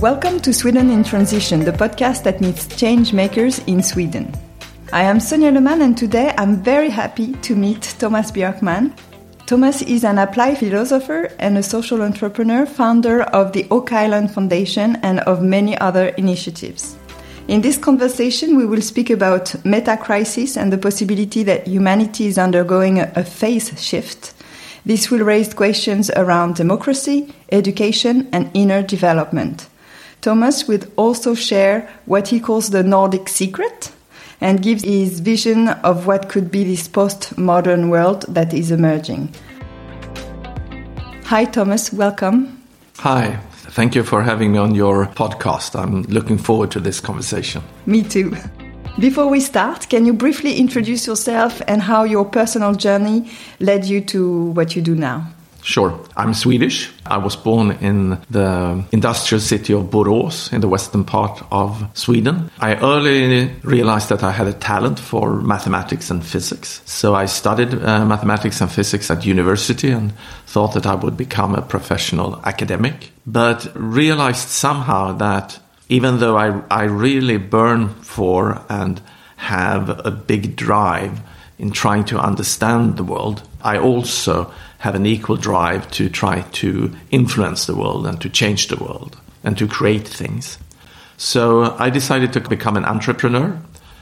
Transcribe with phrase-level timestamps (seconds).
[0.00, 4.30] Welcome to Sweden in Transition, the podcast that meets change makers in Sweden.
[4.92, 8.94] I am Sonia Leman, and today I'm very happy to meet Thomas Björkman.
[9.46, 14.96] Thomas is an applied philosopher and a social entrepreneur, founder of the Oak Island Foundation
[14.96, 16.94] and of many other initiatives.
[17.48, 22.36] In this conversation, we will speak about meta crisis and the possibility that humanity is
[22.36, 24.34] undergoing a phase shift.
[24.84, 29.68] This will raise questions around democracy, education, and inner development.
[30.26, 33.92] Thomas will also share what he calls the Nordic secret
[34.40, 39.32] and gives his vision of what could be this post-modern world that is emerging.
[41.26, 41.92] Hi, Thomas.
[41.92, 42.60] Welcome.
[42.98, 43.38] Hi.
[43.70, 45.80] Thank you for having me on your podcast.
[45.80, 47.62] I'm looking forward to this conversation.
[47.86, 48.36] Me too.
[48.98, 53.30] Before we start, can you briefly introduce yourself and how your personal journey
[53.60, 55.28] led you to what you do now?
[55.66, 55.98] Sure.
[56.16, 56.92] I'm Swedish.
[57.04, 62.52] I was born in the industrial city of Borås in the western part of Sweden.
[62.60, 66.82] I early realized that I had a talent for mathematics and physics.
[66.84, 70.12] So I studied uh, mathematics and physics at university and
[70.46, 76.62] thought that I would become a professional academic, but realized somehow that even though I,
[76.70, 79.00] I really burn for and
[79.34, 81.18] have a big drive
[81.58, 86.94] in trying to understand the world, I also have an equal drive to try to
[87.10, 90.58] influence the world and to change the world and to create things.
[91.16, 93.58] So I decided to become an entrepreneur.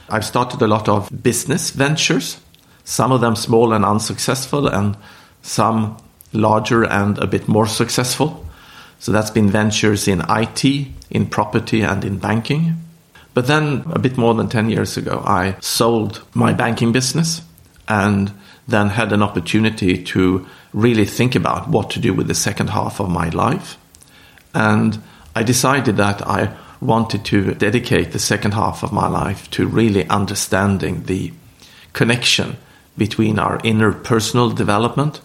[0.09, 2.39] I've started a lot of business ventures,
[2.83, 4.97] some of them small and unsuccessful, and
[5.41, 5.97] some
[6.33, 8.45] larger and a bit more successful.
[8.99, 10.65] So that's been ventures in IT,
[11.09, 12.81] in property, and in banking.
[13.33, 17.41] But then, a bit more than 10 years ago, I sold my banking business
[17.87, 18.31] and
[18.67, 22.99] then had an opportunity to really think about what to do with the second half
[22.99, 23.77] of my life.
[24.53, 25.01] And
[25.33, 30.07] I decided that I wanted to dedicate the second half of my life to really
[30.09, 31.31] understanding the
[31.93, 32.57] connection
[32.97, 35.21] between our inner personal development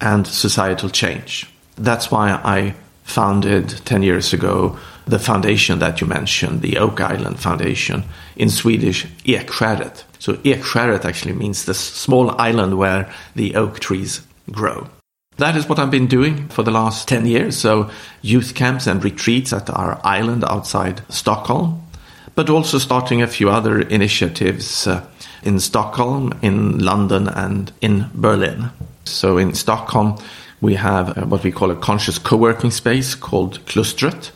[0.00, 1.46] and societal change.
[1.76, 2.74] That's why I
[3.04, 8.04] founded 10 years ago the foundation that you mentioned, the Oak Island Foundation,
[8.36, 10.04] in Swedish, Ekskäret.
[10.18, 14.22] So Ekskäret actually means the small island where the oak trees
[14.52, 14.88] grow.
[15.36, 17.56] That is what I've been doing for the last 10 years.
[17.56, 17.90] So
[18.20, 21.82] youth camps and retreats at our island outside Stockholm,
[22.34, 25.06] but also starting a few other initiatives uh,
[25.42, 28.70] in Stockholm, in London, and in Berlin.
[29.04, 30.18] So in Stockholm,
[30.60, 34.30] we have uh, what we call a conscious co-working space called Klustret,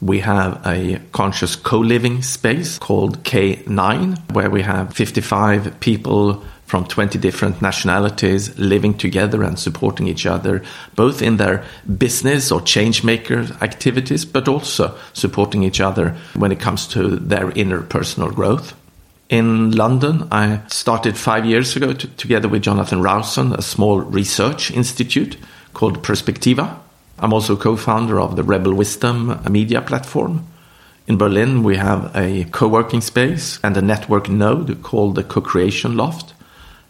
[0.00, 6.84] we have a conscious co living space called K9, where we have 55 people from
[6.84, 10.62] 20 different nationalities living together and supporting each other,
[10.96, 11.64] both in their
[11.96, 17.50] business or change maker activities, but also supporting each other when it comes to their
[17.52, 18.74] inner personal growth.
[19.28, 24.70] In London, I started five years ago to, together with Jonathan Rowson, a small research
[24.70, 25.36] institute
[25.72, 26.78] called Perspectiva,
[27.18, 30.46] I'm also co-founder of the Rebel Wisdom media platform.
[31.06, 36.34] In Berlin, we have a co-working space and a network node called the Co-Creation Loft,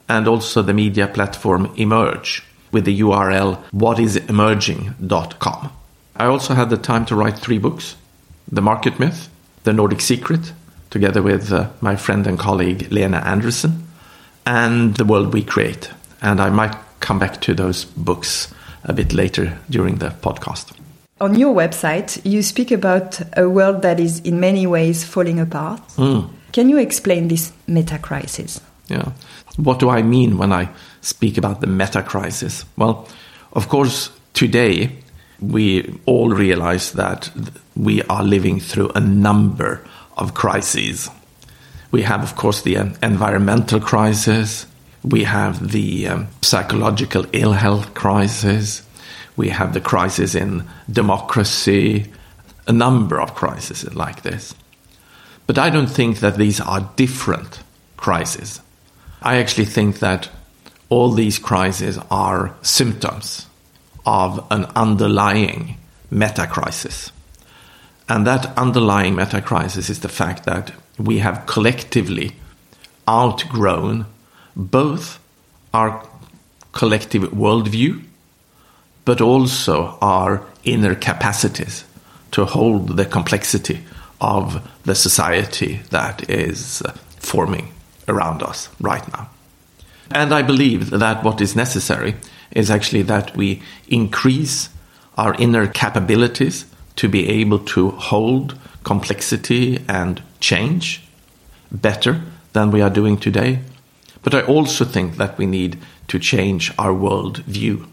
[0.09, 2.43] and also the media platform Emerge
[2.73, 5.73] with the URL whatisemerging.com.
[6.17, 7.97] I also had the time to write three books,
[8.51, 9.29] The Market Myth,
[9.65, 10.53] The Nordic Secret,
[10.91, 13.87] together with uh, my friend and colleague Lene Andersen,
[14.45, 15.91] and The World We Create.
[16.21, 18.53] And I might come back to those books
[18.87, 20.73] a bit later during the podcast.
[21.21, 25.81] On your website, you speak about a world that is in many ways falling apart.
[25.97, 26.31] Mm.
[26.53, 28.61] Can you explain this meta crisis?
[28.89, 29.13] Yeah.
[29.57, 30.69] What do I mean when I
[31.01, 32.65] speak about the meta crisis?
[32.77, 33.09] Well,
[33.53, 34.91] of course, today
[35.41, 37.31] we all realize that
[37.75, 39.85] we are living through a number
[40.17, 41.11] of crises.
[41.91, 44.67] We have, of course, the environmental crisis,
[45.07, 48.83] we have the um, psychological ill health crisis.
[49.37, 52.11] We have the crisis in democracy,
[52.67, 54.55] a number of crises like this.
[55.47, 57.63] But I don't think that these are different
[57.97, 58.61] crises.
[59.23, 60.29] I actually think that
[60.89, 63.47] all these crises are symptoms
[64.05, 65.79] of an underlying
[66.11, 67.13] meta crisis.
[68.09, 72.33] And that underlying meta crisis is the fact that we have collectively
[73.09, 74.07] outgrown
[74.57, 75.21] both
[75.73, 76.03] our
[76.73, 78.03] collective worldview,
[79.05, 81.85] but also our inner capacities
[82.33, 83.81] to hold the complexity
[84.21, 86.83] of the society that is
[87.19, 87.73] forming
[88.09, 89.29] around us right now.
[90.11, 92.15] And I believe that what is necessary
[92.51, 94.69] is actually that we increase
[95.19, 96.67] our inner capabilities
[96.97, 101.03] to be able to hold complexity and change
[101.73, 103.61] better than we are doing today.
[104.27, 105.79] But I also think that we need
[106.09, 107.87] to change our world view.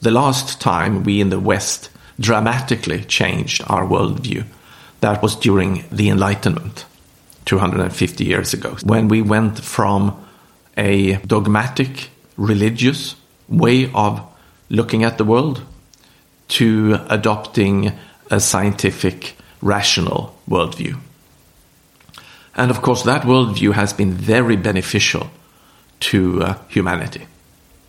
[0.00, 4.46] The last time we in the West dramatically changed our worldview,
[5.00, 6.86] that was during the Enlightenment,
[7.44, 10.16] 250 years ago, when we went from
[10.74, 12.08] a dogmatic,
[12.38, 13.14] religious
[13.50, 14.22] way of
[14.70, 15.60] looking at the world
[16.48, 17.92] to adopting
[18.30, 20.98] a scientific, rational worldview.
[22.54, 25.28] And of course, that worldview has been very beneficial
[26.00, 27.26] to uh, humanity.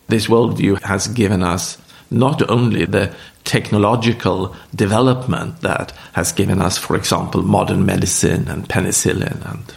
[0.08, 1.78] This worldview has given us
[2.12, 3.14] not only the
[3.44, 9.74] technological development that has given us, for example, modern medicine and penicillin and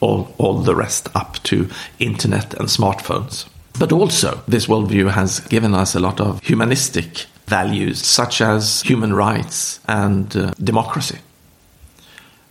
[0.00, 3.46] all, all the rest up to internet and smartphones.
[3.78, 9.12] But also, this worldview has given us a lot of humanistic values, such as human
[9.12, 11.18] rights and uh, democracy.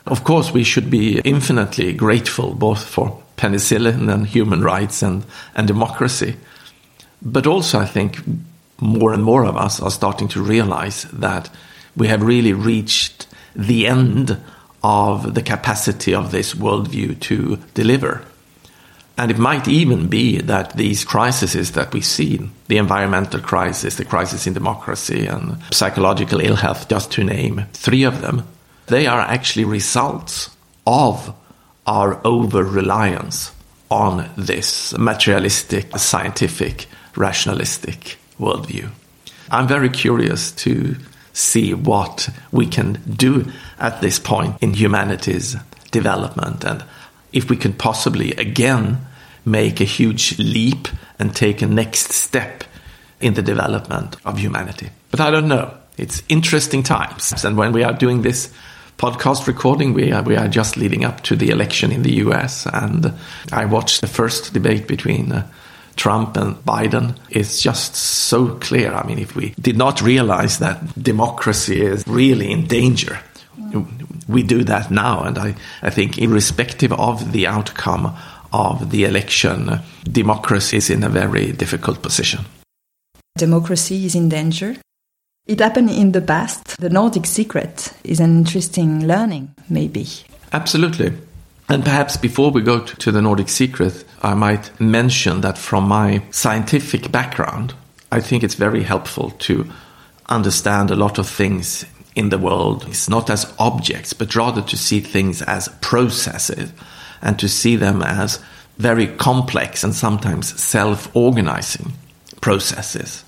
[0.06, 5.24] Of course, we should be infinitely grateful both for penicillin and human rights and,
[5.56, 6.36] and democracy.
[7.22, 8.20] But also, I think
[8.82, 11.50] more and more of us are starting to realize that
[11.96, 14.38] we have really reached the end
[14.84, 18.22] of the capacity of this worldview to deliver.
[19.18, 24.06] And it might even be that these crises that we see, the environmental crisis, the
[24.06, 28.48] crisis in democracy, and psychological ill health, just to name three of them,
[28.88, 30.50] they are actually results
[30.88, 31.36] of
[31.90, 33.52] our over reliance
[33.90, 38.88] on this materialistic, scientific, rationalistic worldview.
[39.50, 40.96] I'm very curious to
[41.34, 45.56] see what we can do at this point in humanity's
[45.90, 46.84] development and
[47.34, 49.00] if we can possibly again
[49.44, 50.88] make a huge leap
[51.18, 52.64] and take a next step
[53.20, 54.90] in the development of humanity.
[55.10, 55.74] But I don't know.
[55.98, 57.44] It's interesting times.
[57.44, 58.54] And when we are doing this
[59.00, 62.68] podcast recording, we are, we are just leading up to the election in the US.
[62.68, 63.14] And
[63.52, 65.48] I watched the first debate between uh,
[65.96, 68.94] Trump and Biden It's just so clear.
[68.94, 73.20] I mean, if we did not realize that democracy is really in danger,
[74.28, 75.24] we do that now.
[75.24, 78.16] And I, I think, irrespective of the outcome
[78.52, 82.46] of the election, democracy is in a very difficult position.
[83.38, 84.76] Democracy is in danger.
[85.50, 86.78] It happened in the past.
[86.80, 90.06] The Nordic secret is an interesting learning, maybe.
[90.54, 91.12] Absolutely.
[91.68, 96.22] And perhaps before we go to the Nordic secret, I might mention that from my
[96.30, 97.74] scientific background,
[98.12, 99.68] I think it's very helpful to
[100.28, 102.86] understand a lot of things in the world.
[102.88, 106.72] It's not as objects, but rather to see things as processes
[107.24, 108.40] and to see them as
[108.78, 111.94] very complex and sometimes self organizing
[112.40, 113.24] processes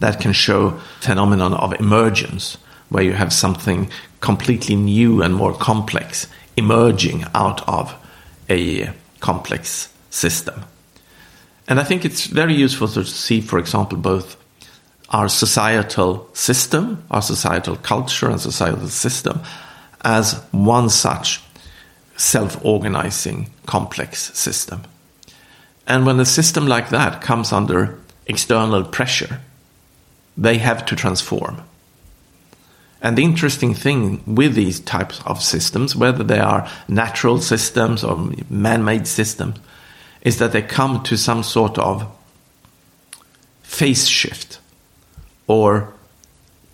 [0.00, 0.70] that can show
[1.00, 2.58] phenomenon of emergence
[2.88, 3.90] where you have something
[4.20, 7.94] completely new and more complex emerging out of
[8.48, 8.90] a
[9.20, 10.64] complex system.
[11.68, 14.36] And I think it's very useful to see, for example, both
[15.10, 19.40] our societal system, our societal culture, and societal system
[20.04, 21.40] as one such
[22.16, 24.82] self organizing complex system.
[25.86, 29.40] And when a system like that comes under external pressure,
[30.36, 31.62] they have to transform.
[33.02, 38.30] And the interesting thing with these types of systems, whether they are natural systems or
[38.50, 39.58] man made systems,
[40.22, 42.10] is that they come to some sort of
[43.62, 44.58] phase shift
[45.46, 45.92] or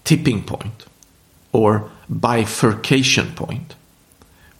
[0.04, 0.86] tipping point
[1.52, 3.74] or bifurcation point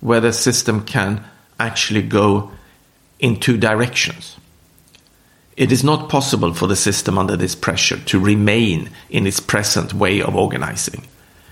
[0.00, 1.24] where the system can
[1.58, 2.50] actually go
[3.18, 4.36] in two directions.
[5.56, 9.92] It is not possible for the system under this pressure to remain in its present
[9.92, 11.06] way of organizing.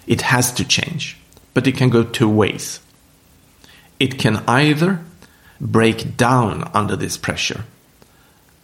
[0.07, 1.19] It has to change,
[1.53, 2.81] but it can go two ways.
[3.99, 5.01] It can either
[5.61, 7.65] break down under this pressure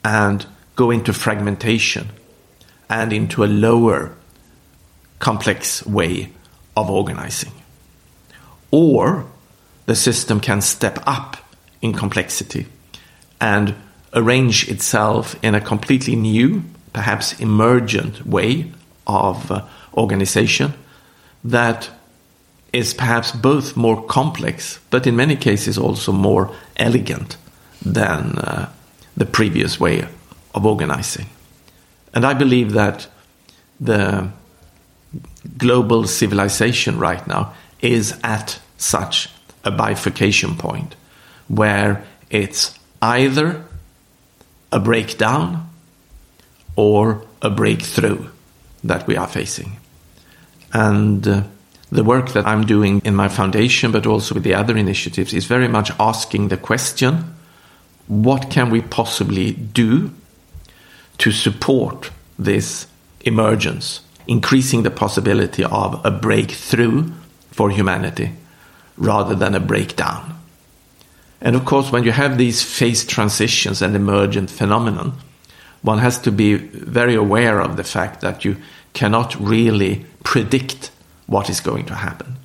[0.02, 2.08] and go into fragmentation
[2.88, 4.16] and into a lower
[5.18, 6.32] complex way
[6.76, 7.52] of organizing.
[8.70, 9.26] Or
[9.84, 11.36] the system can step up
[11.82, 12.66] in complexity
[13.40, 13.74] and
[14.12, 18.72] arrange itself in a completely new, perhaps emergent way
[19.06, 20.72] of uh, organization
[21.44, 21.90] that
[22.72, 27.36] is perhaps both more complex, but in many cases also more elegant
[27.84, 28.68] than uh,
[29.16, 30.06] the previous way
[30.54, 31.26] of organizing.
[32.12, 33.06] And I believe that
[33.80, 34.30] the
[35.58, 39.28] global civilization right now is at such
[39.64, 40.96] a bifurcation point
[41.48, 43.64] where it's either
[44.72, 45.68] a breakdown
[46.74, 48.28] or a breakthrough
[48.84, 49.78] that we are facing.
[50.72, 51.42] And uh,
[51.90, 55.44] The work that I'm doing in my foundation, but also with the other initiatives, is
[55.44, 57.32] very much asking the question
[58.08, 60.12] what can we possibly do
[61.18, 62.86] to support this
[63.20, 67.10] emergence, increasing the possibility of a breakthrough
[67.50, 68.32] for humanity
[68.96, 70.35] rather than a breakdown?
[71.40, 75.12] And of course, when you have these phase transitions and emergent phenomenon,
[75.82, 78.56] one has to be very aware of the fact that you
[78.92, 80.90] cannot really predict
[81.26, 82.36] what is going to happen.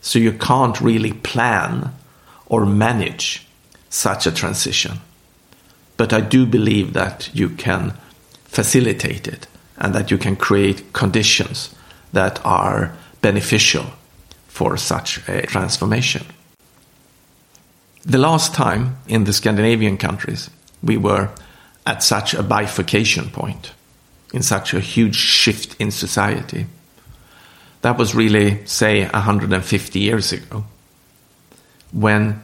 [0.00, 1.92] So you can't really plan
[2.46, 3.46] or manage
[3.88, 5.00] such a transition.
[5.96, 7.94] But I do believe that you can
[8.44, 9.46] facilitate it
[9.78, 11.74] and that you can create conditions
[12.12, 13.86] that are beneficial
[14.48, 16.24] for such a transformation.
[18.06, 20.50] The last time in the Scandinavian countries
[20.82, 21.30] we were
[21.86, 23.72] at such a bifurcation point,
[24.32, 26.66] in such a huge shift in society,
[27.80, 30.64] that was really, say, 150 years ago,
[31.92, 32.42] when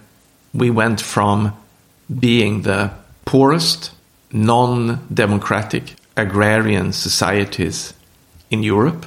[0.53, 1.55] we went from
[2.19, 2.91] being the
[3.25, 3.93] poorest,
[4.33, 7.95] non democratic agrarian societies
[8.51, 9.07] in Europe.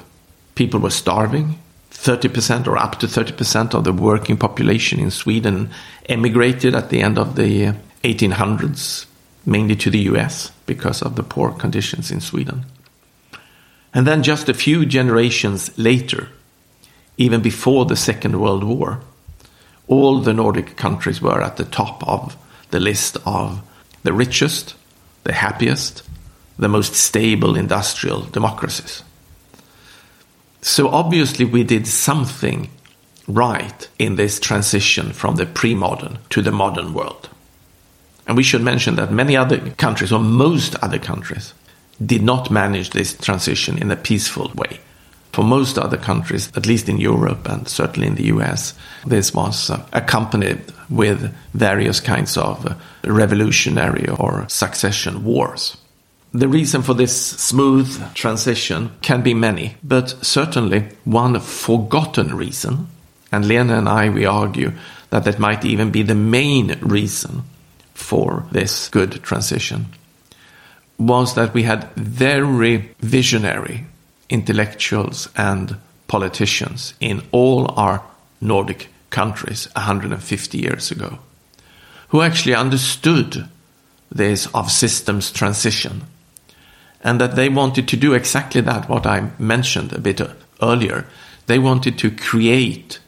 [0.56, 1.60] People were starving.
[2.04, 5.70] 30% or up to 30% of the working population in Sweden
[6.08, 9.06] emigrated at the end of the 1800s,
[9.46, 12.66] mainly to the US because of the poor conditions in Sweden.
[13.94, 16.28] And then just a few generations later,
[17.18, 19.00] even before the Second World War,
[19.88, 22.36] all the Nordic countries were at the top of
[22.72, 23.62] the list of
[24.04, 24.76] the richest,
[25.24, 26.04] the happiest,
[26.60, 29.04] the most stable industrial democracies.
[30.64, 32.70] So obviously, we did something
[33.28, 37.30] right in this transition from the pre modern to the modern world.
[38.26, 41.54] And we should mention that many other countries, or most other countries,
[42.04, 44.80] did not manage this transition in a peaceful way.
[45.34, 48.74] For most other countries, at least in Europe and certainly in the US,
[49.06, 55.76] this was uh, accompanied with various kinds of uh, revolutionary or succession wars.
[56.36, 62.88] The reason for this smooth transition can be many, but certainly one forgotten reason,
[63.32, 64.72] and Lene and I, we argue
[65.12, 67.44] that that might even be the main reason
[67.94, 69.86] for this good transition,
[70.98, 73.86] was that we had very visionary
[74.28, 78.04] intellectuals and politicians in all our
[78.42, 81.20] Nordic countries 150 years ago,
[82.08, 83.48] who actually understood
[84.12, 86.02] this of systems transition
[87.04, 90.22] and that they wanted to do exactly that, what I mentioned a bit
[90.62, 91.06] earlier.
[91.48, 93.00] They wanted to create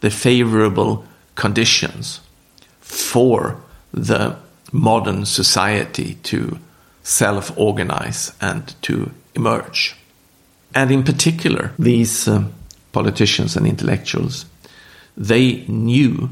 [0.00, 2.20] the favorable conditions
[2.80, 3.60] for
[3.92, 4.36] the
[4.72, 6.58] modern society to
[7.02, 9.96] self organize and to emerge.
[10.74, 12.44] And in particular, these uh,
[12.92, 14.46] politicians and intellectuals,
[15.16, 16.30] they knew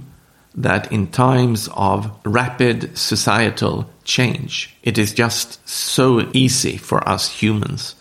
[0.55, 7.95] that in times of rapid societal change, it is just so easy for us humans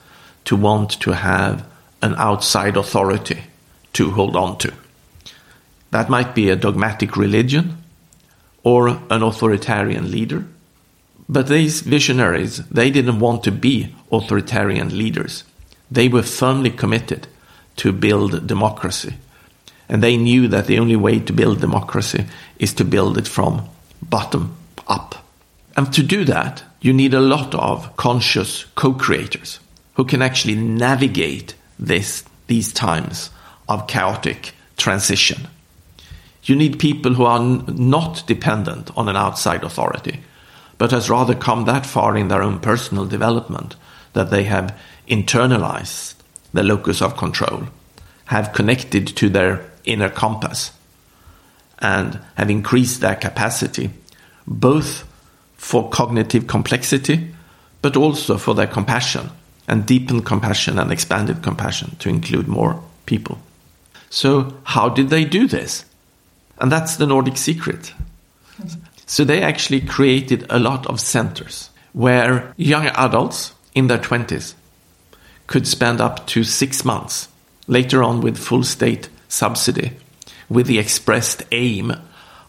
[0.46, 1.66] to want to have
[2.02, 3.44] an outside authority
[3.94, 4.74] to hold on to.
[5.92, 7.78] That might be a dogmatic religion
[8.64, 10.46] or an authoritarian leader.
[11.30, 15.44] But these visionaries, they didn't want to be authoritarian leaders.
[15.90, 17.28] They were firmly committed
[17.78, 19.16] to build democracy
[19.92, 22.26] and they knew that the only way to build democracy
[22.58, 23.68] is to build it from
[24.02, 24.56] bottom
[24.88, 25.16] up.
[25.76, 29.60] And to do that, you need a lot of conscious co-creators
[29.96, 33.32] who can actually navigate this, these times
[33.68, 35.48] of chaotic transition.
[36.44, 40.22] You need people who are n- not dependent on an outside authority,
[40.78, 43.76] but has rather come that far in their own personal development
[44.14, 46.16] that they have internalized
[46.54, 47.68] the locus of control,
[48.32, 50.72] have connected to their inner compass
[51.80, 53.90] and have increased their capacity,
[54.48, 55.06] both
[55.58, 57.28] for cognitive complexity,
[57.82, 59.30] but also for their compassion
[59.68, 63.38] and deepened compassion and expanded compassion to include more people.
[64.10, 65.84] So, how did they do this?
[66.58, 67.94] And that's the Nordic secret.
[69.08, 74.54] So, they actually created a lot of centers where young adults in their 20s
[75.48, 77.28] could spend up to six months,
[77.68, 79.92] later on with full state subsidy
[80.50, 81.94] with the expressed aim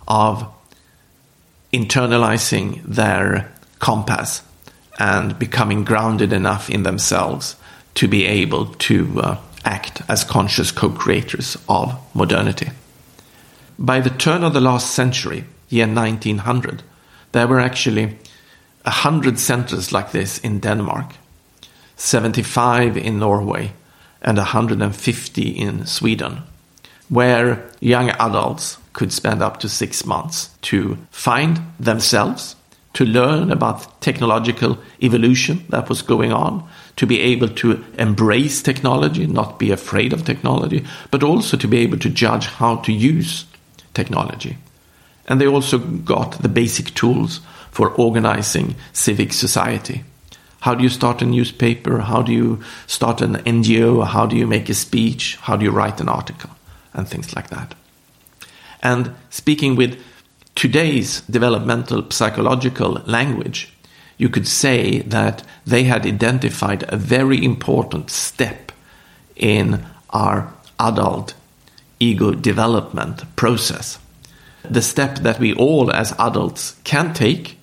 [0.09, 0.53] of
[1.73, 4.43] internalizing their compass
[4.99, 7.57] and becoming grounded enough in themselves
[7.95, 12.71] to be able to uh, act as conscious co creators of modernity.
[13.79, 16.83] By the turn of the last century, year 1900,
[17.33, 18.19] there were actually
[18.85, 21.15] 100 centers like this in Denmark,
[21.97, 23.73] 75 in Norway,
[24.23, 26.43] and 150 in Sweden,
[27.09, 32.57] where young adults could spend up to six months to find themselves,
[32.95, 39.27] to learn about technological evolution that was going on, to be able to embrace technology,
[39.27, 43.47] not be afraid of technology, but also to be able to judge how to use
[43.95, 44.59] technology.
[45.27, 50.05] And they also got the basic tools for organizing civic society.
[50.63, 51.99] How do you start a newspaper?
[51.99, 54.07] How do you start an NGO?
[54.07, 55.37] How do you make a speech?
[55.43, 56.51] How do you write an article?
[56.95, 57.75] And things like that.
[58.81, 60.01] And speaking with
[60.55, 63.73] today's developmental psychological language,
[64.19, 68.71] you could say that they had identified a very important step
[69.35, 71.35] in our adult
[71.99, 73.99] ego development process.
[74.63, 77.59] The step that we all as adults can take,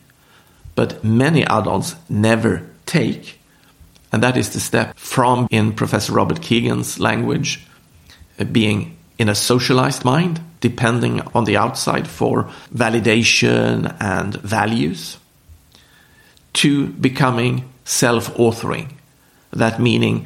[0.76, 3.40] but many adults never take.
[4.12, 7.66] And that is the step from, in Professor Robert Kegan's language,
[8.40, 15.18] uh, being in a socialized mind, depending on the outside for validation and values,
[16.54, 18.90] to becoming self authoring.
[19.52, 20.26] That meaning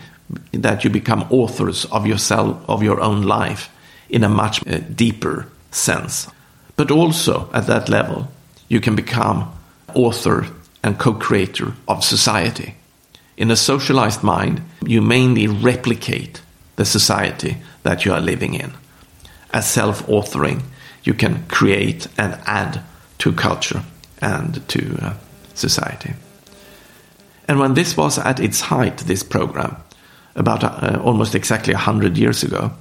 [0.51, 3.69] that you become authors of yourself, of your own life,
[4.09, 6.27] in a much uh, deeper sense.
[6.75, 8.27] But also at that level,
[8.69, 9.51] you can become
[9.93, 10.47] author
[10.83, 12.75] and co creator of society.
[13.37, 16.41] In a socialized mind, you mainly replicate
[16.75, 18.73] the society that you are living in.
[19.53, 20.61] As self authoring,
[21.03, 22.81] you can create and add
[23.19, 23.83] to culture
[24.21, 25.13] and to uh,
[25.53, 26.13] society.
[27.47, 29.75] And when this was at its height, this program,
[30.35, 32.71] about uh, almost exactly 100 years ago,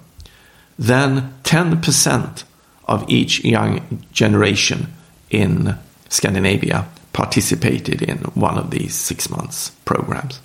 [0.78, 2.44] then 10%
[2.86, 4.92] of each young generation
[5.30, 5.76] in
[6.08, 10.40] Scandinavia participated in one of these six months programs.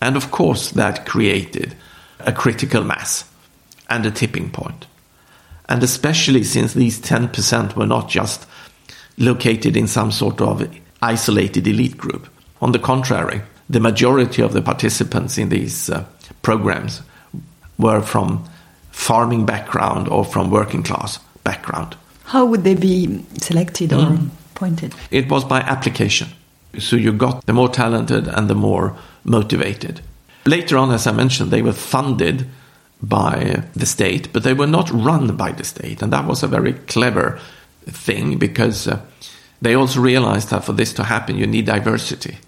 [0.00, 1.74] And of course, that created
[2.20, 3.24] a critical mass
[3.88, 4.86] and a tipping point.
[5.68, 8.46] And especially since these 10% were not just
[9.18, 10.68] located in some sort of
[11.02, 12.28] isolated elite group.
[12.60, 16.04] On the contrary, the majority of the participants in these uh,
[16.42, 17.02] programs
[17.78, 18.44] were from
[18.90, 21.96] farming background or from working class background.
[22.24, 24.30] How would they be selected or mm.
[25.10, 26.28] It was by application.
[26.78, 30.00] So you got the more talented and the more motivated.
[30.44, 32.46] Later on, as I mentioned, they were funded
[33.02, 36.02] by the state, but they were not run by the state.
[36.02, 37.38] And that was a very clever
[37.86, 39.00] thing because uh,
[39.60, 42.38] they also realized that for this to happen, you need diversity.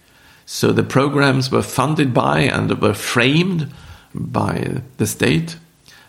[0.47, 3.73] So the programs were funded by and were framed
[4.14, 5.57] by the state,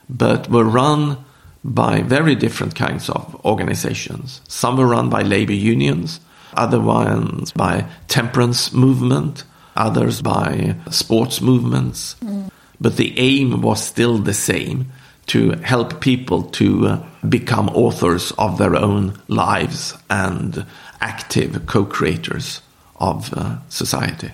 [0.10, 1.18] but were run
[1.64, 4.42] by very different kinds of organizations.
[4.48, 6.20] Some were run by labor unions,
[6.54, 9.44] other ones by temperance movement,
[9.76, 12.16] others by sports movements.
[12.24, 12.50] Mm.
[12.82, 14.92] But the aim was still the same
[15.28, 20.66] to help people to uh, become authors of their own lives and
[21.02, 22.62] active co creators
[22.96, 24.32] of uh, society.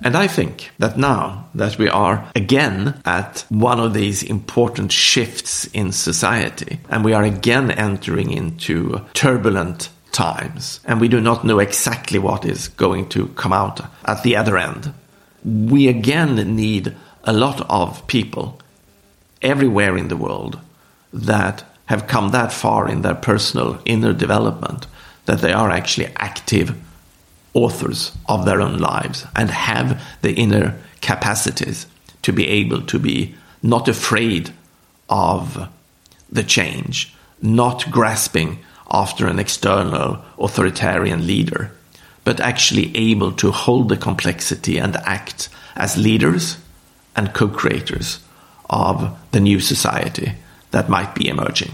[0.00, 5.66] And I think that now that we are again at one of these important shifts
[5.66, 11.58] in society, and we are again entering into turbulent times, and we do not know
[11.58, 14.92] exactly what is going to come out at the other end,
[15.44, 18.60] we again need a lot of people
[19.42, 20.58] everywhere in the world
[21.12, 24.86] that have come that far in their personal inner development
[25.26, 26.74] that they are actually active
[27.54, 31.86] authors of their own lives and have the inner capacities
[32.22, 34.52] to be able to be not afraid
[35.08, 35.68] of
[36.30, 38.58] the change, not grasping
[38.90, 41.70] after an external authoritarian leader,
[42.24, 46.58] but actually able to hold the complexity and act as leaders
[47.16, 48.20] and co creators
[48.68, 50.32] of the new society
[50.70, 51.72] that might be emerging.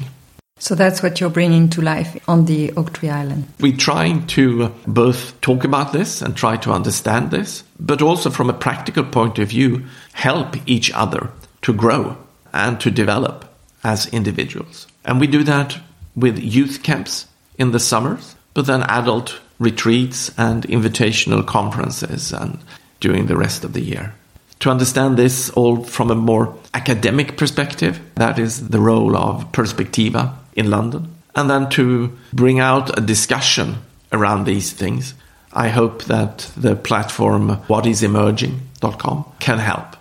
[0.61, 3.47] So that's what you're bringing to life on the Oak Tree Island.
[3.61, 8.29] We're trying to uh, both talk about this and try to understand this, but also
[8.29, 11.31] from a practical point of view, help each other
[11.63, 12.19] to grow
[12.53, 13.47] and to develop
[13.83, 14.87] as individuals.
[15.03, 15.79] And we do that
[16.15, 22.59] with youth camps in the summers, but then adult retreats and invitational conferences and
[23.01, 24.13] during the rest of the year.
[24.61, 30.37] To understand this all from a more academic perspective, that is the role of Perspectiva
[30.55, 31.15] in London.
[31.35, 33.77] And then to bring out a discussion
[34.13, 35.15] around these things.
[35.53, 39.97] I hope that the platform whatisemerging.com can help.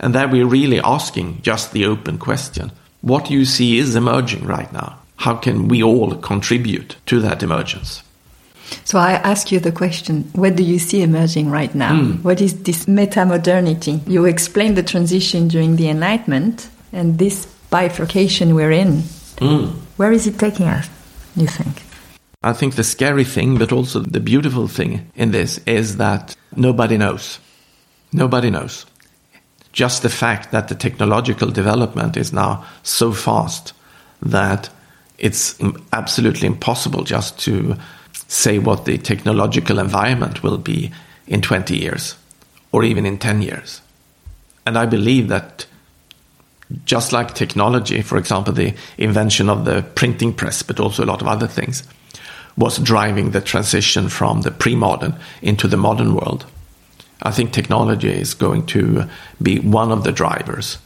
[0.00, 2.70] And there we're really asking just the open question.
[3.00, 4.98] What do you see is emerging right now?
[5.16, 8.02] How can we all contribute to that emergence?
[8.84, 11.92] So I ask you the question, what do you see emerging right now?
[11.92, 12.22] Mm.
[12.22, 14.02] What is this meta-modernity?
[14.06, 19.02] You explained the transition during the Enlightenment and this bifurcation we're in.
[19.38, 19.74] Mm.
[19.98, 20.88] Where is it taking us,
[21.34, 21.82] you think?
[22.44, 26.96] I think the scary thing, but also the beautiful thing in this is that nobody
[26.96, 27.40] knows.
[28.12, 28.86] Nobody knows.
[29.72, 33.72] Just the fact that the technological development is now so fast
[34.22, 34.70] that
[35.18, 35.58] it's
[35.92, 37.76] absolutely impossible just to
[38.28, 40.92] say what the technological environment will be
[41.26, 42.14] in 20 years
[42.70, 43.80] or even in 10 years.
[44.64, 45.66] And I believe that
[46.84, 51.22] just like technology, for example, the invention of the printing press, but also a lot
[51.22, 51.82] of other things,
[52.56, 56.44] was driving the transition from the pre modern into the modern world.
[57.22, 59.08] I think technology is going to
[59.42, 60.78] be one of the drivers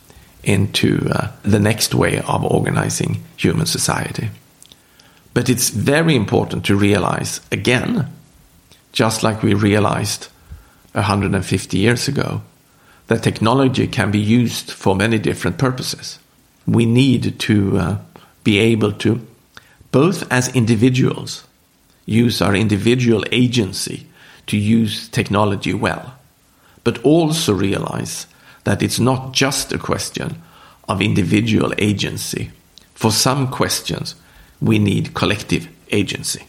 [0.45, 4.31] into uh, the next way of organizing human society.
[5.35, 8.09] But it's very important to realize again,
[8.92, 10.29] just like we realized
[10.92, 12.42] 150 years ago,
[13.09, 16.19] that technology can be used for many different purposes.
[16.67, 17.99] We need to uh,
[18.45, 19.21] be able to,
[19.91, 21.45] both as individuals,
[22.07, 24.07] use our individual agency
[24.47, 26.15] to use technology well,
[26.85, 28.27] but also realize
[28.65, 30.43] that it's not just a question
[30.88, 32.51] of individual agency.
[32.95, 34.15] For some questions,
[34.61, 36.45] we need collective agency.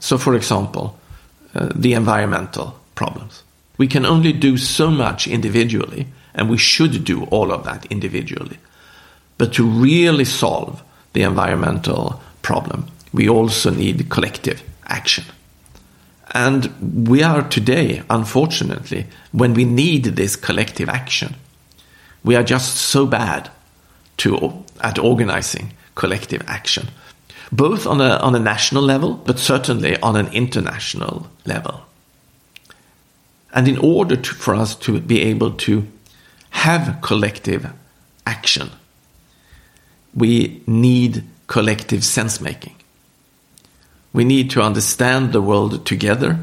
[0.00, 0.98] So, for example,
[1.54, 3.42] uh, the environmental problems.
[3.78, 8.58] We can only do so much individually, and we should do all of that individually.
[9.38, 15.24] But to really solve the environmental problem, we also need collective action.
[16.32, 21.34] And we are today, unfortunately, when we need this collective action,
[22.24, 23.50] we are just so bad
[24.18, 26.88] to, at organizing collective action,
[27.50, 31.87] both on a, on a national level, but certainly on an international level.
[33.52, 35.86] And in order to, for us to be able to
[36.50, 37.70] have collective
[38.26, 38.70] action,
[40.14, 42.74] we need collective sense making.
[44.12, 46.38] We need to understand the world together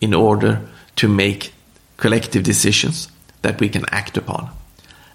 [0.00, 1.52] in order to make
[1.96, 3.08] collective decisions
[3.42, 4.50] that we can act upon.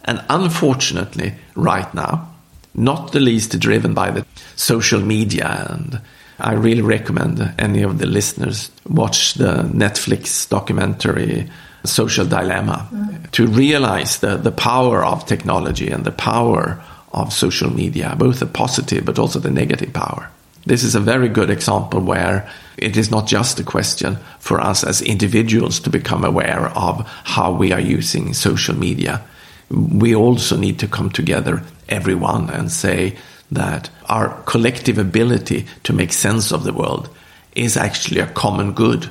[0.06, 2.34] And unfortunately, right now,
[2.74, 6.00] not the least driven by the social media and
[6.40, 11.50] I really recommend any of the listeners watch the Netflix documentary
[11.84, 13.32] Social Dilemma mm.
[13.32, 18.46] to realize the, the power of technology and the power of social media, both the
[18.46, 20.30] positive but also the negative power.
[20.66, 24.84] This is a very good example where it is not just a question for us
[24.84, 29.22] as individuals to become aware of how we are using social media.
[29.70, 33.16] We also need to come together, everyone, and say
[33.52, 37.10] that our collective ability to make sense of the world
[37.56, 39.10] is actually a common good,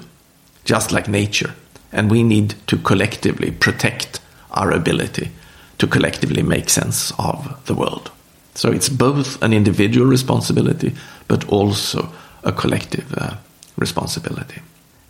[0.64, 1.55] just like nature.
[1.92, 4.20] And we need to collectively protect
[4.51, 5.31] our ability
[5.79, 8.11] to collectively make sense of the world.
[8.55, 10.94] So it's both an individual responsibility,
[11.29, 12.09] but also
[12.42, 13.37] a collective uh,
[13.77, 14.61] responsibility.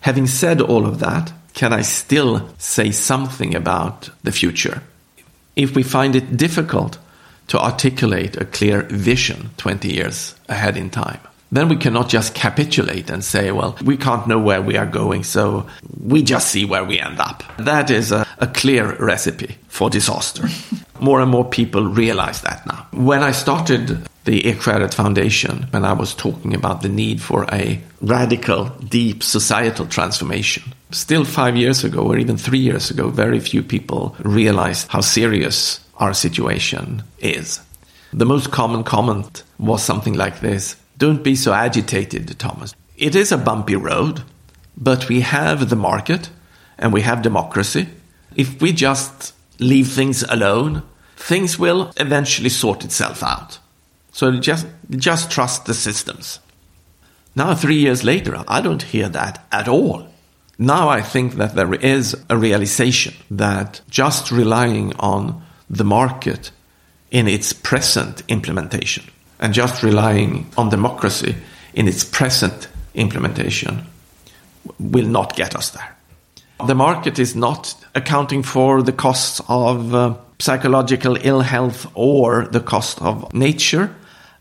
[0.00, 4.82] Having said all of that, can I still say something about the future?
[5.54, 6.98] If we find it difficult
[7.48, 11.20] to articulate a clear vision 20 years ahead in time,
[11.52, 15.22] then we cannot just capitulate and say, well, we can't know where we are going,
[15.22, 15.66] so
[16.02, 17.44] we just see where we end up.
[17.58, 20.48] That is a, a clear recipe for disaster.
[21.00, 22.86] more and more people realize that now.
[22.92, 27.80] When I started the Ekskäret Foundation, when I was talking about the need for a
[28.00, 33.62] radical, deep societal transformation, still five years ago or even three years ago, very few
[33.62, 37.60] people realized how serious our situation is.
[38.12, 42.74] The most common comment was something like this don't be so agitated, Thomas.
[42.96, 44.22] It is a bumpy road,
[44.76, 46.30] but we have the market
[46.78, 47.88] and we have democracy.
[48.34, 50.82] If we just leave things alone,
[51.16, 53.58] things will eventually sort itself out.
[54.12, 56.40] So just, just trust the systems.
[57.34, 60.08] Now, three years later, I don't hear that at all.
[60.58, 66.50] Now I think that there is a realization that just relying on the market
[67.10, 69.04] in its present implementation
[69.38, 71.34] and just relying on democracy
[71.74, 73.86] in its present implementation
[74.78, 75.96] will not get us there.
[76.66, 82.60] The market is not accounting for the costs of uh, psychological ill health or the
[82.60, 83.94] cost of nature.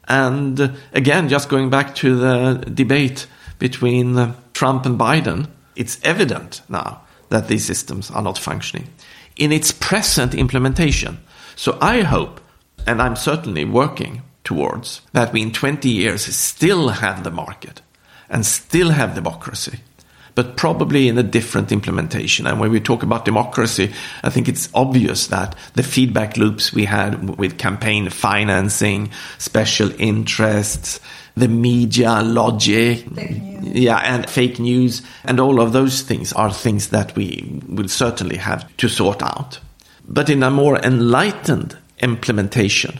[0.08, 3.28] And uh, again, just going back to the debate
[3.60, 8.88] between uh, Trump and Biden, it's evident now that these systems are not functioning
[9.38, 11.19] in its present implementation.
[11.56, 12.41] So I hope,
[12.86, 17.82] and I'm certainly working towards that we in 20 years still have the market
[18.30, 19.80] and still have democracy
[20.36, 22.45] but probably in a different implementation.
[22.45, 26.86] And when we talk about democracy, I think it's obvious that the feedback loops we
[26.86, 31.00] had with campaign financing, special interests,
[31.36, 33.06] the media logic,
[33.62, 38.38] yeah, and fake news, and all of those things are things that we will certainly
[38.38, 39.60] have to sort out.
[40.08, 43.00] But in a more enlightened implementation,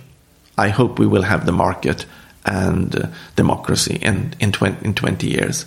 [0.58, 2.06] I hope we will have the market
[2.46, 5.66] and uh, democracy in, in, 20, in 20 years.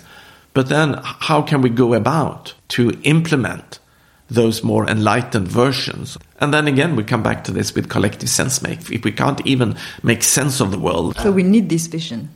[0.53, 3.79] But then, how can we go about to implement
[4.29, 6.17] those more enlightened versions?
[6.39, 8.89] And then again, we come back to this with collective sense make.
[8.91, 11.17] If we can't even make sense of the world.
[11.17, 12.29] So we need this vision.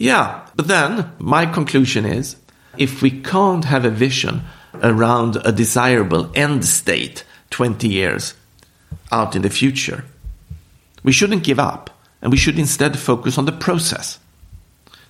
[0.00, 0.46] Yeah.
[0.56, 2.36] But then, my conclusion is
[2.78, 4.42] if we can't have a vision
[4.82, 8.32] around a desirable end state 20 years
[9.12, 10.06] out in the future,
[11.02, 11.90] we shouldn't give up
[12.22, 14.18] and we should instead focus on the process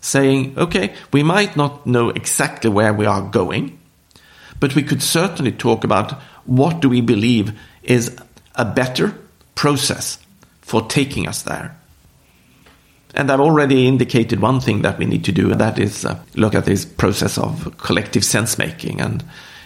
[0.00, 3.78] saying, okay, we might not know exactly where we are going,
[4.58, 8.16] but we could certainly talk about what do we believe is
[8.56, 9.16] a better
[9.54, 10.18] process
[10.62, 11.79] for taking us there.
[13.14, 16.18] And I've already indicated one thing that we need to do, and that is uh,
[16.34, 19.00] look at this process of collective sense making.
[19.00, 19.24] And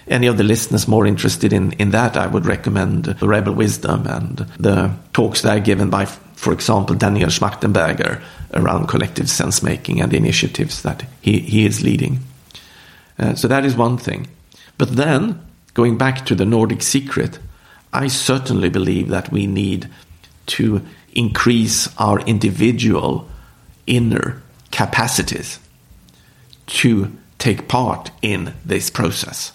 [0.08, 4.06] any of the listeners more interested in, in that, I would recommend the Rebel Wisdom
[4.06, 8.22] and the talks that are given by, for example, Daniel Schmachtenberger
[8.54, 12.20] around collective sense making and the initiatives that he, he is leading.
[13.18, 14.26] Uh, so that is one thing.
[14.78, 15.40] But then,
[15.74, 17.38] going back to the Nordic secret,
[17.92, 19.88] I certainly believe that we need
[20.46, 23.28] to increase our individual
[23.86, 25.58] inner capacities
[26.66, 29.52] to take part in this process.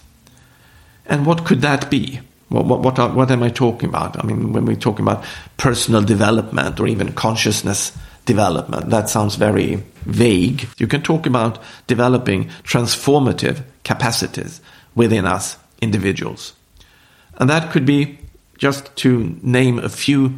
[1.06, 2.20] And what could that be?
[2.50, 4.24] What, what, what, what am I talking about?
[4.24, 5.24] I mean, when we're talking about
[5.58, 7.92] personal development or even consciousness
[8.30, 8.92] development.
[8.92, 10.68] That sounds very vague.
[10.78, 14.62] You can talk about developing transformative capacities
[14.94, 16.54] within us individuals.
[17.38, 18.20] And that could be
[18.60, 20.38] just to name a few,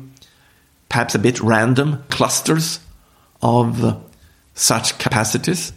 [0.88, 2.80] perhaps a bit random clusters
[3.42, 4.02] of
[4.54, 5.74] such capacities.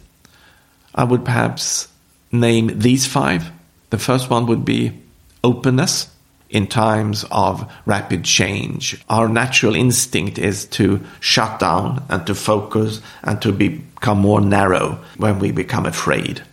[0.93, 1.87] I would perhaps
[2.31, 3.51] name these five.
[3.89, 5.01] The first one would be
[5.43, 6.09] openness
[6.49, 9.03] in times of rapid change.
[9.09, 15.03] Our natural instinct is to shut down and to focus and to become more narrow
[15.17, 16.43] when we become afraid.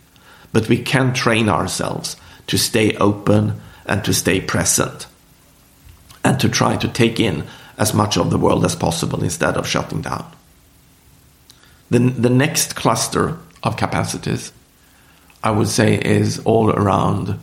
[0.51, 2.15] But we can train ourselves
[2.47, 5.07] to stay open and to stay present
[6.23, 7.43] and to try to take in
[7.77, 10.25] as much of the world as possible instead of shutting down.
[11.89, 14.51] The, the next cluster of capacities,
[15.43, 17.39] I would say, is all around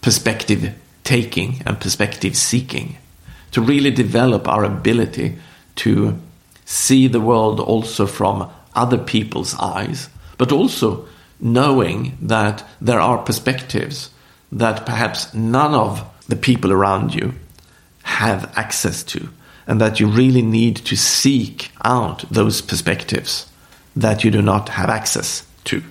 [0.00, 0.74] perspective
[1.04, 2.96] taking and perspective seeking
[3.52, 5.38] to really develop our ability
[5.76, 6.18] to
[6.64, 11.08] see the world also from other people's eyes, but also
[11.40, 14.10] knowing that there are perspectives
[14.52, 17.32] that perhaps none of the people around you
[18.02, 19.28] have access to,
[19.68, 23.46] and that you really need to seek out those perspectives
[23.94, 25.82] that you do not have access to.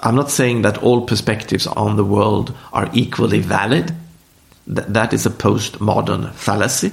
[0.00, 3.94] I'm not saying that all perspectives on the world are equally valid.
[4.66, 6.92] Th- that is a postmodern fallacy.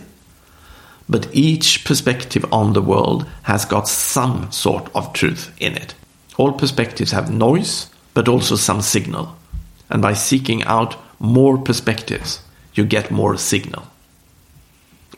[1.09, 5.95] But each perspective on the world has got some sort of truth in it.
[6.37, 9.35] All perspectives have noise, but also some signal.
[9.89, 12.41] And by seeking out more perspectives,
[12.73, 13.87] you get more signal.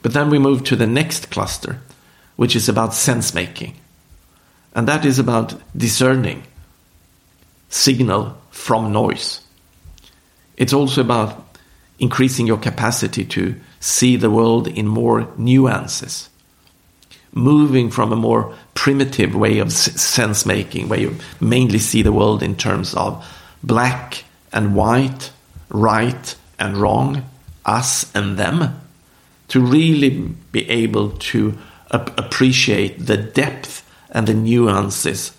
[0.06, 1.82] But then we move to the next cluster,
[2.36, 3.74] which is about sense making.
[4.76, 6.44] And that is about discerning
[7.70, 9.42] signal from noise.
[10.58, 11.58] It's also about
[11.98, 16.30] increasing your capacity to see the world in more nuances,
[17.34, 22.44] moving from a more primitive way of sense making, where you mainly see the world
[22.44, 23.26] in terms of
[23.64, 25.32] black and white,
[25.70, 27.28] right and wrong,
[27.66, 28.82] us and them,
[29.50, 30.10] to really
[30.52, 31.58] be able to
[31.92, 35.32] ap- appreciate the depth and the nuances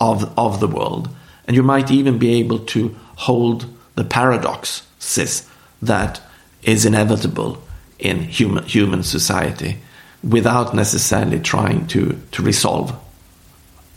[0.00, 1.08] of, of the world
[1.50, 5.48] and you might even be able to hold the paradoxes
[5.82, 6.20] that
[6.62, 7.60] is inevitable
[7.98, 9.78] in human, human society
[10.22, 12.94] without necessarily trying to, to resolve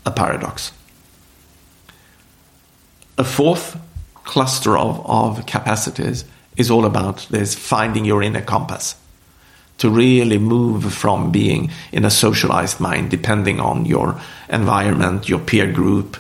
[0.03, 0.71] a paradox.
[3.19, 3.79] A fourth
[4.23, 6.25] cluster of, of capacities
[6.58, 8.95] is all about this finding your inner compass
[9.77, 15.71] to really move from being in a socialized mind, depending on your environment, your peer
[15.71, 16.17] group,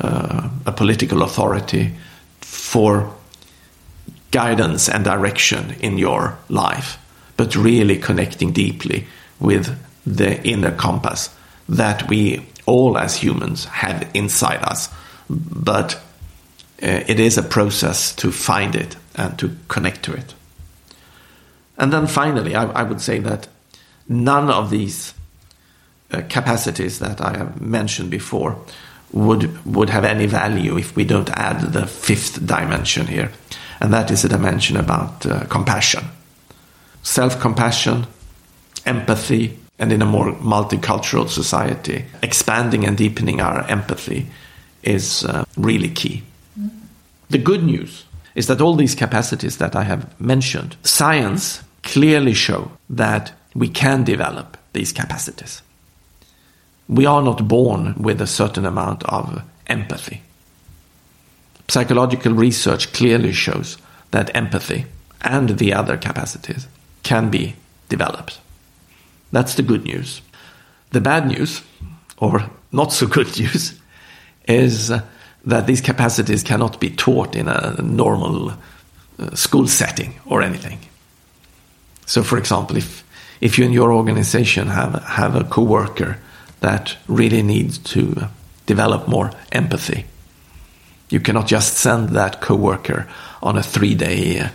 [0.00, 1.92] uh, a political authority
[2.40, 3.14] for
[4.30, 6.98] guidance and direction in your life,
[7.36, 9.06] but really connecting deeply
[9.38, 11.30] with the inner compass
[11.68, 14.88] that we all as humans have inside us,
[15.28, 15.94] but
[16.82, 20.34] uh, it is a process to find it and to connect to it.
[21.76, 23.48] And then finally, I, I would say that
[24.08, 25.14] none of these
[26.10, 28.56] uh, capacities that I have mentioned before
[29.12, 33.30] would would have any value if we don't add the fifth dimension here,
[33.80, 36.04] and that is a dimension about uh, compassion,
[37.02, 38.06] self-compassion,
[38.84, 44.26] empathy, and in a more multicultural society, expanding and deepening our empathy
[44.82, 46.22] is uh, really key.
[47.30, 48.03] The good news
[48.34, 54.04] is that all these capacities that I have mentioned, science clearly show that we can
[54.04, 55.62] develop these capacities.
[56.88, 60.22] We are not born with a certain amount of empathy.
[61.68, 63.78] Psychological research clearly shows
[64.10, 64.86] that empathy
[65.22, 66.66] and the other capacities
[67.02, 67.56] can be
[67.88, 68.40] developed.
[69.32, 70.20] That's the good news.
[70.90, 71.62] The bad news,
[72.18, 73.80] or not so good news,
[74.46, 74.92] is
[75.46, 78.52] that these capacities cannot be taught in a normal
[79.18, 80.78] uh, school setting or anything.
[82.06, 83.04] So, for example, if
[83.40, 86.18] if you in your organization have have a coworker
[86.60, 88.28] that really needs to
[88.66, 90.06] develop more empathy,
[91.10, 93.06] you cannot just send that coworker
[93.42, 94.48] on a three day uh,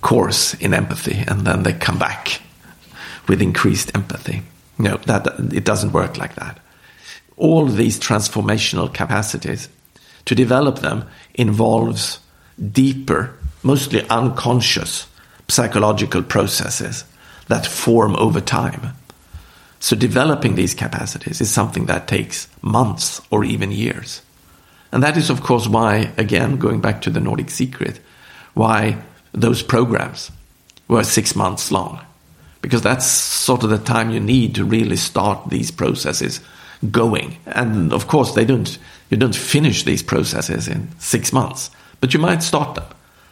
[0.00, 2.40] course in empathy and then they come back
[3.28, 4.42] with increased empathy.
[4.78, 6.58] No, that it doesn't work like that.
[7.36, 9.68] All these transformational capacities
[10.28, 12.20] to develop them involves
[12.72, 15.06] deeper, mostly unconscious
[15.48, 17.04] psychological processes
[17.46, 18.92] that form over time.
[19.80, 24.20] So, developing these capacities is something that takes months or even years.
[24.92, 27.98] And that is, of course, why, again, going back to the Nordic secret,
[28.52, 28.98] why
[29.32, 30.30] those programs
[30.88, 32.04] were six months long.
[32.60, 36.40] Because that's sort of the time you need to really start these processes
[36.90, 37.38] going.
[37.46, 38.78] And of course, they don't,
[39.10, 42.84] you don't finish these processes in six months, but you might start them.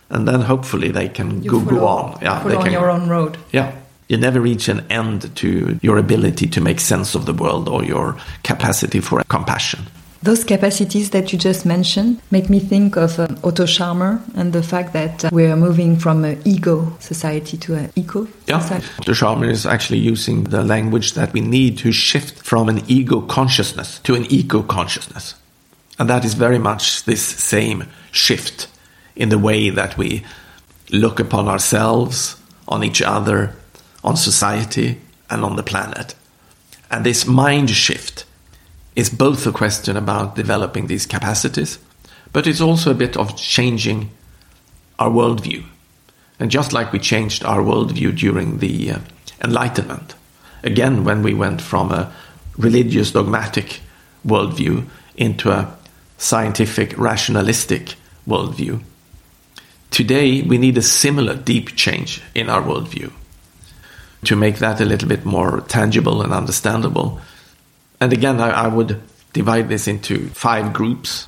[0.09, 2.19] And then hopefully they can You go, follow- go on.
[2.23, 3.37] Yeah, they on can, your own road.
[3.53, 3.73] yeah.
[4.09, 7.83] You never reach an end to your ability to make sense of the world or
[7.85, 9.81] your capacity for compassion.
[10.23, 14.63] Those capacities that you just mentioned make me think of um, Otto Scharmer and the
[14.63, 18.61] fact that uh, we are moving from an ego society to an eco Yeah.
[18.61, 18.87] society.
[18.99, 19.13] Dr.
[19.15, 23.99] Scharmer is actually using the language that we need to shift from an ego consciousness
[24.05, 25.35] to an eco consciousness.
[25.99, 28.69] And that is very much this same shift
[29.15, 30.25] in the way that we
[30.91, 32.37] look upon ourselves,
[32.69, 33.55] on each other,
[34.05, 36.15] on society, and on the planet.
[36.91, 38.25] And this mind shift
[38.95, 41.79] is both a question about developing these capacities,
[42.33, 44.11] but it's also a bit of changing
[44.99, 45.65] our worldview.
[46.39, 48.99] And just like we changed our worldview during the uh,
[49.43, 50.15] Enlightenment,
[50.63, 52.13] again, when we went from a
[52.57, 53.81] religious dogmatic
[54.27, 55.77] worldview into a
[56.19, 57.95] scientific rationalistic
[58.27, 58.83] worldview,
[59.91, 63.13] today we need a similar deep change in our worldview
[64.25, 67.21] to make that a little bit more tangible and understandable.
[68.01, 69.01] And again, I, I would
[69.33, 71.27] divide this into five groups,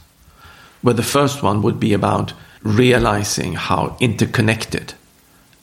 [0.82, 4.94] where the first one would be about realizing how interconnected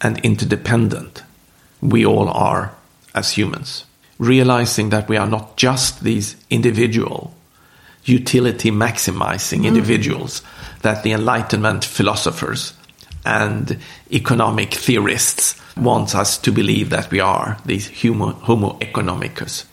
[0.01, 1.23] and interdependent
[1.81, 2.73] we all are
[3.13, 3.85] as humans.
[4.17, 7.33] Realizing that we are not just these individual,
[8.05, 9.65] utility maximizing mm.
[9.65, 10.41] individuals
[10.81, 12.73] that the Enlightenment philosophers
[13.25, 13.77] and
[14.11, 19.65] economic theorists want us to believe that we are, these homo, homo economicus.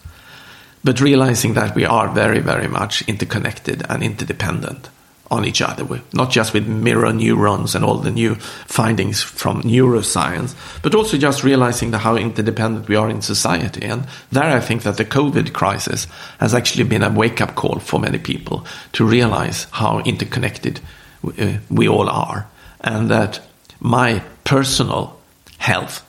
[0.83, 4.88] But realizing that we are very, very much interconnected and interdependent
[5.33, 8.35] on each other, We- not just with mirror neurons and all the new
[8.66, 13.87] findings from neuroscience, but also just realizing the, how interdependent we are in society.
[13.87, 16.07] And there I think that the COVID crisis
[16.38, 20.81] has actually been a wake up call for many people to realize how interconnected
[21.25, 22.47] uh, we all are.
[22.81, 23.40] And that
[23.81, 25.19] my personal
[25.59, 26.04] health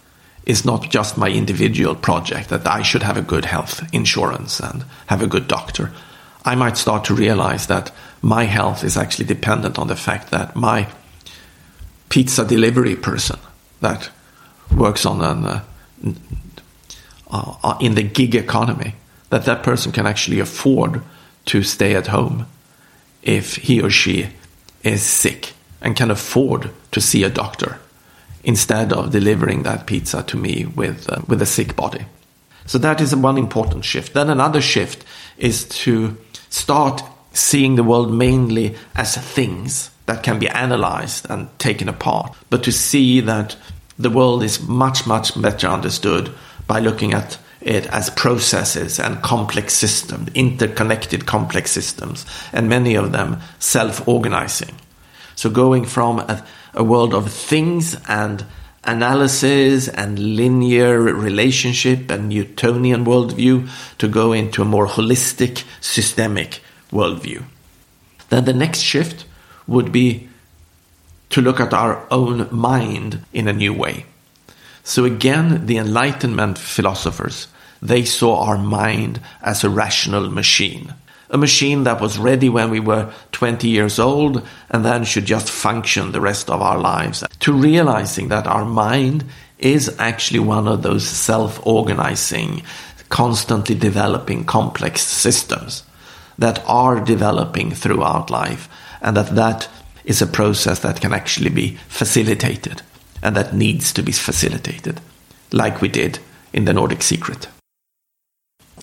[0.46, 4.84] is not just my individual project, that I should have a good health insurance and
[5.08, 5.92] have a good doctor.
[6.44, 7.92] I might start to realize that
[8.24, 10.88] my health is actually dependent on the fact that my
[12.08, 13.38] pizza delivery person
[13.82, 14.10] that
[14.76, 15.64] works on an uh,
[17.30, 18.96] uh, uh, in the gig economy
[19.30, 21.02] that that person can actually afford
[21.46, 22.46] to stay at home
[23.24, 24.30] if he or she
[24.84, 27.78] is sick and can afford to see a doctor
[28.44, 32.06] instead of delivering that pizza to me with uh, with a sick body.
[32.66, 34.14] So that is one important shift.
[34.14, 35.04] Then another shift
[35.38, 36.16] is to
[36.50, 37.02] start
[37.34, 42.72] seeing the world mainly as things that can be analyzed and taken apart, but to
[42.72, 43.56] see that
[43.98, 46.34] the world is much much better understood
[46.68, 53.12] by looking at it as processes and complex systems, interconnected complex systems, and many of
[53.12, 54.76] them self organizing.
[55.36, 58.46] So, going from a, a, world of things and
[58.84, 66.62] analysis and linear relationship and Newtonian worldview to go into a more holistic, systemic
[66.94, 67.44] worldview.
[68.30, 69.26] Then the next shift
[69.68, 70.30] would be
[71.30, 74.06] to look at our own mind in a new way.
[74.84, 77.48] So again, the Enlightenment philosophers,
[77.82, 80.94] they saw our mind as a rational machine.
[81.30, 85.50] A machine that was ready when we were 20 years old and then should just
[85.50, 87.24] function the rest of our lives.
[87.40, 89.26] To realizing that our mind
[89.58, 92.62] is actually one of those self organizing,
[93.10, 95.84] constantly developing complex systems
[96.38, 98.70] that are developing throughout life
[99.02, 99.70] and that that
[100.06, 102.82] is a process that can actually be facilitated
[103.22, 105.00] and that needs to be facilitated,
[105.52, 106.20] like we did
[106.52, 107.48] in the Nordic Secret.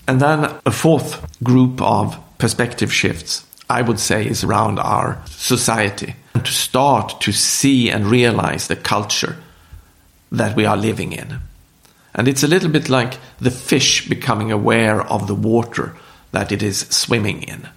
[0.09, 6.15] And then a fourth group of perspective shifts, I would say, is around our society.
[6.35, 9.37] And to start to see and realize the culture
[10.33, 11.41] that we are living in.
[12.15, 15.95] And it's a little bit like the fish becoming aware of the water
[16.33, 17.69] that it is swimming in.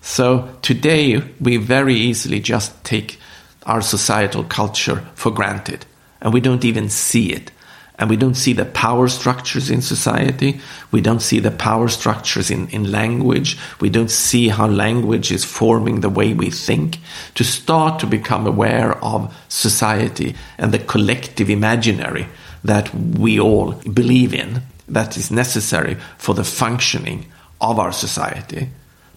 [0.00, 3.18] So today we very easily just take
[3.64, 5.86] our societal culture for granted
[6.20, 7.50] and we don't even see it.
[7.96, 10.60] And we don't see the power structures in society.
[10.90, 13.56] We don't see the power structures in, in language.
[13.80, 16.98] We don't see how language is forming the way we think.
[17.36, 22.26] To start to become aware of society and the collective imaginary
[22.64, 27.26] that we all believe in, that is necessary for the functioning
[27.60, 28.68] of our society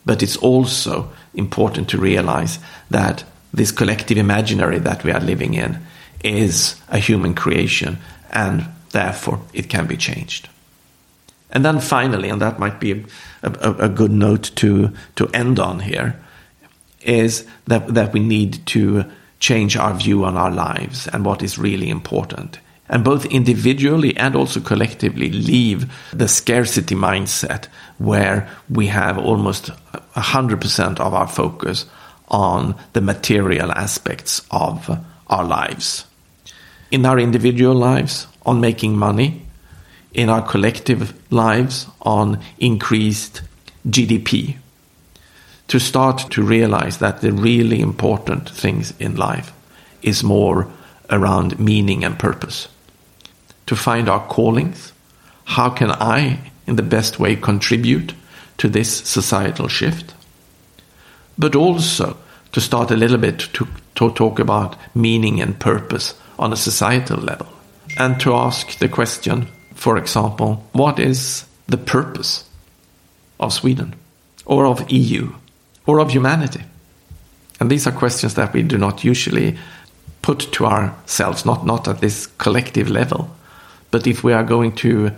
[0.07, 2.59] but it's also important to realize
[2.89, 5.79] that this collective imaginary that we are living in
[6.23, 7.97] is a human creation
[8.31, 10.47] and therefore it can be changed.
[11.51, 13.05] And then finally, and that might be
[13.43, 16.17] a, a, a good note to, to end on here,
[17.01, 19.03] is that, that we need to
[19.41, 22.59] change our view on our lives and what is really important
[22.89, 27.67] and both individually and also collectively leave the scarcity mindset
[27.97, 29.69] where we have almost
[30.15, 31.85] 100% of our focus
[32.29, 36.05] on the material aspects of our lives.
[36.91, 39.41] In our individual lives, on making money,
[40.13, 43.41] in our collective lives, on increased
[43.88, 44.57] GDP.
[45.67, 49.51] To start to realize that the really important things in life
[50.01, 50.71] is more
[51.09, 52.69] around meaning and purpose
[53.68, 54.91] to find our callings.
[55.45, 58.13] How can I, in the best way, contribute
[58.57, 60.13] to this societal shift?
[61.38, 62.18] But also
[62.51, 67.20] to start a little bit to, to talk about meaning and purpose on a societal
[67.20, 67.47] level.
[67.97, 72.45] And to ask the question, for example, what is the purpose
[73.39, 73.95] of Sweden
[74.45, 75.34] or of EU
[75.86, 76.63] or of humanity?
[77.59, 79.57] And these are questions that we do not usually
[80.22, 83.30] put to ourselves, not, not at this collective level.
[83.97, 85.09] But if we are going to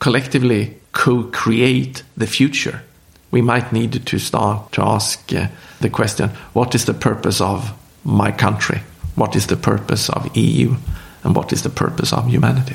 [0.00, 2.82] collectively co create the future,
[3.30, 5.46] we might need to start to ask uh,
[5.80, 7.70] the question what is the purpose of
[8.02, 8.80] my country?
[9.14, 10.74] What is the purpose of EU?
[11.22, 12.74] And what is the purpose of humanity?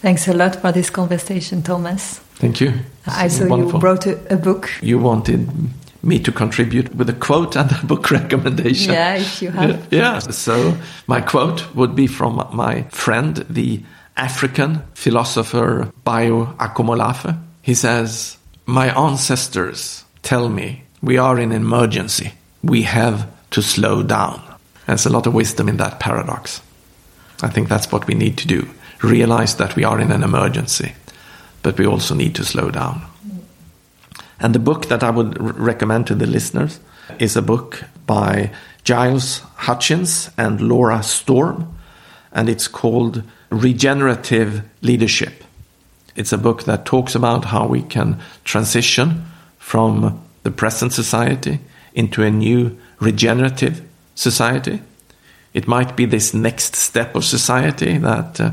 [0.00, 2.20] Thanks a lot for this conversation, Tomas.
[2.36, 2.72] Thank you.
[3.06, 3.80] I saw wonderful.
[3.80, 4.70] you wrote a, a book.
[4.80, 5.46] You wanted
[6.06, 8.92] me to contribute with a quote and a book recommendation.
[8.92, 9.88] Yeah, if you have.
[9.90, 10.18] Yeah.
[10.20, 10.76] So
[11.06, 13.82] my quote would be from my friend, the
[14.16, 17.38] African philosopher Bayo Akomolafe.
[17.62, 22.32] He says, My ancestors tell me we are in emergency.
[22.62, 24.42] We have to slow down.
[24.86, 26.62] There's a lot of wisdom in that paradox.
[27.42, 28.68] I think that's what we need to do.
[29.02, 30.94] Realize that we are in an emergency,
[31.62, 33.02] but we also need to slow down.
[34.40, 36.80] And the book that I would recommend to the listeners
[37.18, 38.50] is a book by
[38.84, 41.76] Giles Hutchins and Laura Storm,
[42.32, 45.42] and it's called Regenerative Leadership.
[46.14, 49.24] It's a book that talks about how we can transition
[49.58, 51.60] from the present society
[51.94, 53.82] into a new regenerative
[54.14, 54.80] society.
[55.52, 58.52] It might be this next step of society that uh,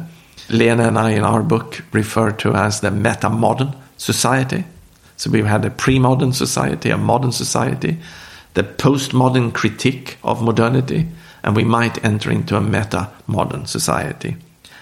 [0.50, 4.64] Lene and I in our book refer to as the meta modern society.
[5.18, 7.98] So we've had a pre modern society, a modern society,
[8.54, 11.08] the postmodern critique of modernity,
[11.44, 14.36] and we might enter into a meta modern society.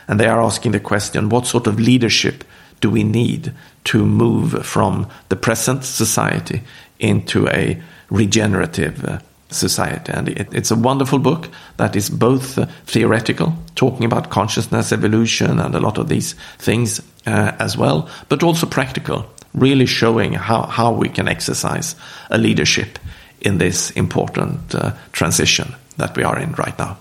[0.07, 2.43] And they are asking the question what sort of leadership
[2.81, 3.53] do we need
[3.85, 6.61] to move from the present society
[6.99, 9.19] into a regenerative uh,
[9.49, 10.11] society.
[10.11, 15.59] And it, it's a wonderful book that is both uh, theoretical, talking about consciousness, evolution,
[15.59, 20.63] and a lot of these things uh, as well, but also practical, really showing how,
[20.63, 21.95] how we can exercise
[22.29, 22.99] a leadership
[23.41, 26.97] in this important uh, transition that we are in right now.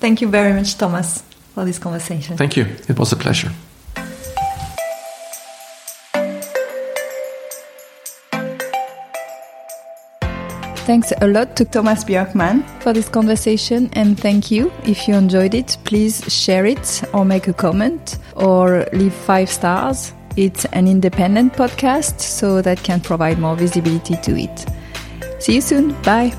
[0.00, 1.22] Thank you very much, Tomas,
[1.54, 2.36] for this conversation.
[2.36, 2.66] Thank you.
[2.88, 3.50] It was a pleasure.
[10.88, 14.72] Thanks a lot to Tomas Björkman for this conversation and thank you.
[14.84, 20.14] If you enjoyed it, please share it or make a comment or leave five stars.
[20.38, 24.66] It's an independent podcast, so that can provide more visibility to it.
[25.42, 26.00] See you soon.
[26.02, 26.32] Bye.